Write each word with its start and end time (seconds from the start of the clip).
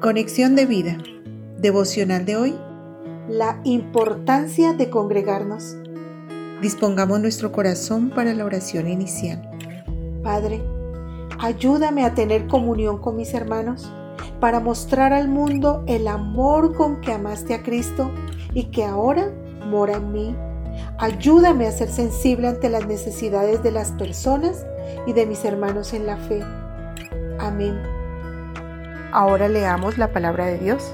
Conexión 0.00 0.56
de 0.56 0.64
vida. 0.64 0.96
Devocional 1.58 2.24
de 2.24 2.34
hoy. 2.34 2.54
La 3.28 3.60
importancia 3.64 4.72
de 4.72 4.88
congregarnos. 4.88 5.76
Dispongamos 6.62 7.20
nuestro 7.20 7.52
corazón 7.52 8.08
para 8.08 8.32
la 8.32 8.46
oración 8.46 8.88
inicial. 8.88 9.42
Padre, 10.22 10.62
ayúdame 11.38 12.06
a 12.06 12.14
tener 12.14 12.46
comunión 12.46 12.96
con 12.96 13.14
mis 13.16 13.34
hermanos 13.34 13.92
para 14.40 14.58
mostrar 14.58 15.12
al 15.12 15.28
mundo 15.28 15.84
el 15.86 16.08
amor 16.08 16.74
con 16.74 17.02
que 17.02 17.12
amaste 17.12 17.52
a 17.52 17.62
Cristo 17.62 18.10
y 18.54 18.70
que 18.70 18.86
ahora 18.86 19.30
mora 19.66 19.96
en 19.96 20.12
mí. 20.12 20.34
Ayúdame 20.98 21.66
a 21.66 21.72
ser 21.72 21.90
sensible 21.90 22.48
ante 22.48 22.70
las 22.70 22.86
necesidades 22.86 23.62
de 23.62 23.70
las 23.70 23.92
personas 23.92 24.64
y 25.06 25.12
de 25.12 25.26
mis 25.26 25.44
hermanos 25.44 25.92
en 25.92 26.06
la 26.06 26.16
fe. 26.16 26.42
Amén. 27.38 27.99
Ahora 29.12 29.48
leamos 29.48 29.98
la 29.98 30.12
palabra 30.12 30.46
de 30.46 30.58
Dios. 30.58 30.92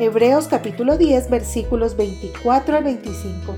Hebreos 0.00 0.48
capítulo 0.48 0.98
10 0.98 1.30
versículos 1.30 1.96
24 1.96 2.76
al 2.76 2.82
25. 2.82 3.54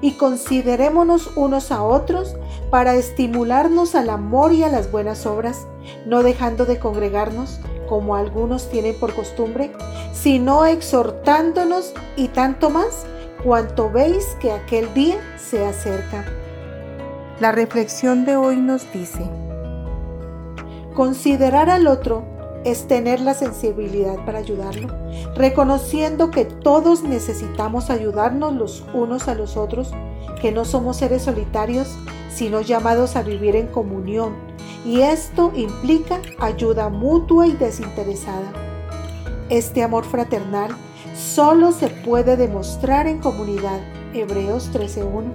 Y 0.00 0.12
considerémonos 0.12 1.36
unos 1.36 1.72
a 1.72 1.82
otros 1.82 2.36
para 2.70 2.94
estimularnos 2.94 3.96
al 3.96 4.08
amor 4.08 4.52
y 4.52 4.62
a 4.62 4.68
las 4.68 4.92
buenas 4.92 5.26
obras, 5.26 5.66
no 6.06 6.22
dejando 6.22 6.64
de 6.64 6.78
congregarnos 6.78 7.58
como 7.88 8.14
algunos 8.14 8.70
tienen 8.70 8.94
por 9.00 9.14
costumbre, 9.14 9.72
sino 10.12 10.64
exhortándonos 10.64 11.92
y 12.14 12.28
tanto 12.28 12.70
más 12.70 13.04
cuanto 13.42 13.90
veis 13.90 14.24
que 14.40 14.52
aquel 14.52 14.94
día 14.94 15.16
se 15.36 15.66
acerca. 15.66 16.24
La 17.40 17.50
reflexión 17.50 18.24
de 18.24 18.36
hoy 18.36 18.58
nos 18.58 18.92
dice, 18.92 19.28
Considerar 20.98 21.70
al 21.70 21.86
otro 21.86 22.24
es 22.64 22.88
tener 22.88 23.20
la 23.20 23.32
sensibilidad 23.32 24.16
para 24.24 24.40
ayudarlo, 24.40 24.88
reconociendo 25.36 26.32
que 26.32 26.44
todos 26.44 27.04
necesitamos 27.04 27.88
ayudarnos 27.88 28.52
los 28.52 28.84
unos 28.92 29.28
a 29.28 29.36
los 29.36 29.56
otros, 29.56 29.92
que 30.42 30.50
no 30.50 30.64
somos 30.64 30.96
seres 30.96 31.22
solitarios, 31.22 31.96
sino 32.34 32.62
llamados 32.62 33.14
a 33.14 33.22
vivir 33.22 33.54
en 33.54 33.68
comunión, 33.68 34.34
y 34.84 35.02
esto 35.02 35.52
implica 35.54 36.20
ayuda 36.40 36.88
mutua 36.88 37.46
y 37.46 37.52
desinteresada. 37.52 38.52
Este 39.50 39.84
amor 39.84 40.04
fraternal 40.04 40.72
solo 41.14 41.70
se 41.70 41.90
puede 41.90 42.36
demostrar 42.36 43.06
en 43.06 43.20
comunidad, 43.20 43.78
Hebreos 44.14 44.72
13.1, 44.72 45.30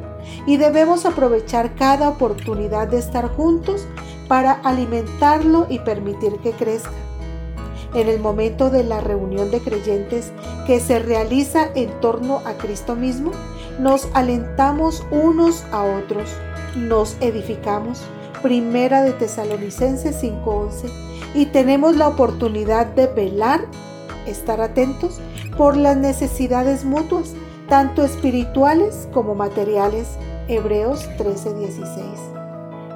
y 0.46 0.58
debemos 0.58 1.06
aprovechar 1.06 1.74
cada 1.76 2.10
oportunidad 2.10 2.90
de 2.90 3.00
estar 3.00 3.30
juntos 3.30 3.88
para 4.34 4.54
alimentarlo 4.64 5.68
y 5.70 5.78
permitir 5.78 6.40
que 6.40 6.54
crezca. 6.54 6.90
En 7.94 8.10
el 8.10 8.20
momento 8.20 8.72
de 8.72 8.84
la 8.84 9.00
reunión 9.00 9.52
de 9.52 9.60
creyentes 9.60 10.32
que 10.66 10.80
se 10.80 10.98
realiza 10.98 11.68
en 11.76 11.92
torno 12.00 12.42
a 12.44 12.54
Cristo 12.54 12.96
mismo, 12.96 13.30
nos 13.78 14.10
alentamos 14.16 15.06
unos 15.12 15.64
a 15.72 15.84
otros, 15.84 16.32
nos 16.76 17.16
edificamos. 17.22 18.02
Primera 18.42 19.04
de 19.04 19.14
Tesalonicenses 19.14 20.20
5:11 20.20 20.90
y 21.36 21.46
tenemos 21.46 21.96
la 21.96 22.08
oportunidad 22.08 22.88
de 22.88 23.06
velar, 23.06 23.68
estar 24.26 24.62
atentos 24.62 25.22
por 25.60 25.78
las 25.78 25.96
necesidades 25.96 26.86
mutuas, 26.86 27.36
tanto 27.70 28.04
espirituales 28.04 29.08
como 29.14 29.36
materiales. 29.36 30.08
Hebreos 30.48 31.08
13:16. 31.20 32.33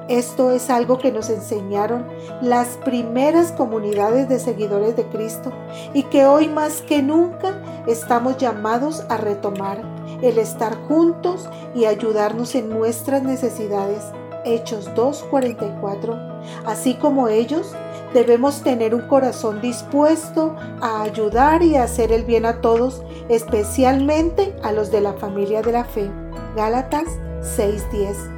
Esto 0.08 0.50
es 0.52 0.70
algo 0.70 0.96
que 0.98 1.12
nos 1.12 1.28
enseñaron 1.28 2.06
las 2.40 2.78
primeras 2.78 3.52
comunidades 3.52 4.28
de 4.28 4.38
seguidores 4.38 4.96
de 4.96 5.04
Cristo 5.04 5.52
y 5.92 6.04
que 6.04 6.26
hoy 6.26 6.48
más 6.48 6.80
que 6.80 7.02
nunca 7.02 7.62
estamos 7.86 8.38
llamados 8.38 9.04
a 9.10 9.18
retomar 9.18 9.82
el 10.22 10.38
estar 10.38 10.76
juntos 10.88 11.48
y 11.74 11.84
ayudarnos 11.84 12.54
en 12.54 12.70
nuestras 12.70 13.22
necesidades. 13.22 14.02
Hechos 14.46 14.90
2.44. 14.94 16.40
Así 16.64 16.94
como 16.94 17.28
ellos, 17.28 17.74
debemos 18.14 18.62
tener 18.62 18.94
un 18.94 19.06
corazón 19.08 19.60
dispuesto 19.60 20.56
a 20.80 21.02
ayudar 21.02 21.62
y 21.62 21.76
a 21.76 21.82
hacer 21.82 22.12
el 22.12 22.24
bien 22.24 22.46
a 22.46 22.62
todos, 22.62 23.02
especialmente 23.28 24.56
a 24.62 24.72
los 24.72 24.90
de 24.90 25.02
la 25.02 25.12
familia 25.12 25.60
de 25.60 25.72
la 25.72 25.84
fe. 25.84 26.10
Gálatas 26.56 27.08
6.10. 27.42 28.37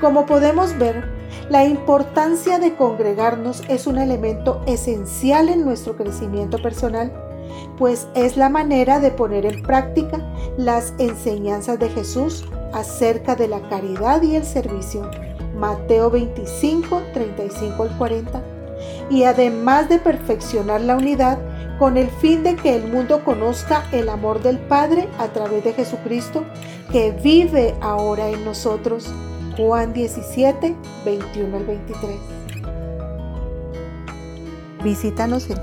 Como 0.00 0.26
podemos 0.26 0.76
ver, 0.78 1.04
la 1.48 1.64
importancia 1.64 2.58
de 2.58 2.74
congregarnos 2.74 3.62
es 3.68 3.86
un 3.86 3.98
elemento 3.98 4.62
esencial 4.66 5.48
en 5.48 5.64
nuestro 5.64 5.96
crecimiento 5.96 6.60
personal, 6.60 7.12
pues 7.78 8.08
es 8.14 8.36
la 8.36 8.48
manera 8.48 9.00
de 9.00 9.10
poner 9.10 9.46
en 9.46 9.62
práctica 9.62 10.18
las 10.56 10.92
enseñanzas 10.98 11.78
de 11.78 11.88
Jesús 11.88 12.44
acerca 12.72 13.36
de 13.36 13.48
la 13.48 13.60
caridad 13.68 14.22
y 14.22 14.36
el 14.36 14.44
servicio. 14.44 15.08
Mateo 15.56 16.10
25, 16.10 17.02
35 17.14 17.82
al 17.82 17.96
40. 17.96 18.42
Y 19.08 19.22
además 19.24 19.88
de 19.88 19.98
perfeccionar 19.98 20.80
la 20.82 20.96
unidad, 20.96 21.38
con 21.78 21.96
el 21.96 22.08
fin 22.08 22.42
de 22.42 22.56
que 22.56 22.74
el 22.74 22.88
mundo 22.88 23.22
conozca 23.24 23.84
el 23.92 24.08
amor 24.08 24.42
del 24.42 24.58
Padre 24.58 25.08
a 25.18 25.28
través 25.28 25.62
de 25.64 25.72
Jesucristo, 25.72 26.44
que 26.90 27.12
vive 27.12 27.74
ahora 27.80 28.28
en 28.28 28.44
nosotros 28.44 29.12
Juan 29.56 29.92
17, 29.94 30.76
21 31.06 31.56
al 31.56 31.64
23. 31.64 32.16
Visítanos 34.84 35.48
en 35.48 35.56